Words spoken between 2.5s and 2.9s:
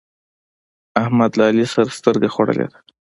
ده.